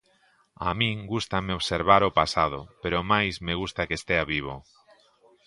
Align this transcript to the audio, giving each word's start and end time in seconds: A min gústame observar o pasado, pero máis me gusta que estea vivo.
A 0.67 0.69
min 0.79 0.97
gústame 1.13 1.51
observar 1.59 2.01
o 2.09 2.15
pasado, 2.19 2.59
pero 2.81 3.07
máis 3.11 3.33
me 3.45 3.53
gusta 3.61 3.87
que 3.87 3.97
estea 3.99 4.23
vivo. 4.33 4.53